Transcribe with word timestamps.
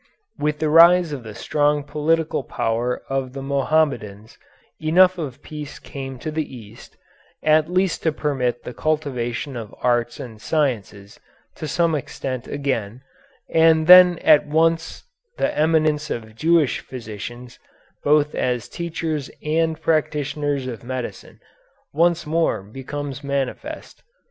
With 0.39 0.57
the 0.57 0.67
rise 0.69 1.11
of 1.13 1.21
the 1.21 1.35
strong 1.35 1.83
political 1.83 2.43
power 2.43 3.03
of 3.07 3.33
the 3.33 3.43
Mohammedans 3.43 4.35
enough 4.79 5.19
of 5.19 5.43
peace 5.43 5.77
came 5.77 6.17
to 6.17 6.31
the 6.31 6.55
East 6.55 6.97
at 7.43 7.69
least 7.69 8.01
to 8.01 8.11
permit 8.11 8.63
the 8.63 8.73
cultivation 8.73 9.55
of 9.55 9.75
arts 9.79 10.19
and 10.19 10.41
sciences 10.41 11.19
to 11.53 11.67
some 11.67 11.93
extent 11.93 12.47
again, 12.47 13.03
and 13.53 13.85
then 13.85 14.17
at 14.23 14.47
once 14.47 15.03
the 15.37 15.55
eminence 15.55 16.09
of 16.09 16.33
Jewish 16.33 16.79
physicians, 16.79 17.59
both 18.03 18.33
as 18.33 18.67
teachers 18.67 19.29
and 19.43 19.79
practitioners 19.79 20.65
of 20.65 20.83
medicine, 20.83 21.39
once 21.93 22.25
more 22.25 22.63
becomes 22.63 23.23
manifest. 23.23 24.01